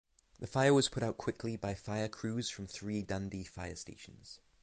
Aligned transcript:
The 0.39 0.47
fire 0.47 0.73
was 0.73 0.89
put 0.89 1.03
out 1.03 1.19
quickly 1.19 1.57
by 1.57 1.75
fire 1.75 2.09
crews 2.09 2.49
from 2.49 2.65
three 2.65 3.03
Dundee 3.03 3.43
fire 3.43 3.75
stations. 3.75 4.39